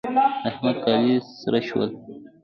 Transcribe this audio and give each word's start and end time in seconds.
د 0.43 0.47
احمد 0.49 0.77
کالي 0.85 1.15
سره 1.41 1.59
شول. 1.67 1.89